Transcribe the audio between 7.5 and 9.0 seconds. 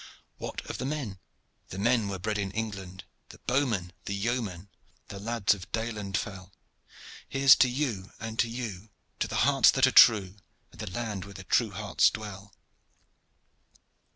to you and to you,